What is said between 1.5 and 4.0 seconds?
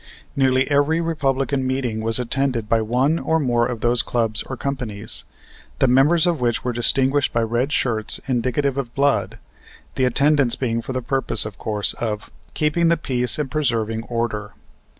meeting was attended by one or more of